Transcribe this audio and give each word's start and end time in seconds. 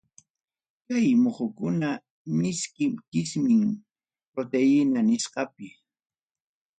Kay 0.85 1.07
muhukunaqa 1.21 2.07
miski 2.39 2.85
kiskim 3.11 3.63
proteína 4.33 4.99
nisqapi. 5.09 5.67